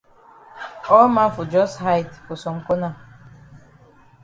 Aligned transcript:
All 0.95 1.09
man 1.15 1.29
fon 1.35 1.45
jus 1.53 1.71
hide 1.83 2.11
for 2.25 2.35
some 2.43 2.59
corner. 2.65 2.93